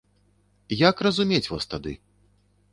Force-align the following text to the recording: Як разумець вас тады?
Як 0.89 1.05
разумець 1.09 1.45
вас 1.53 1.71
тады? 1.77 1.93